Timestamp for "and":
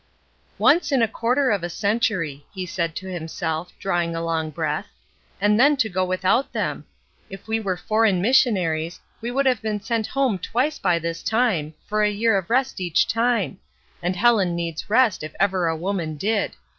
5.39-5.59, 14.01-14.15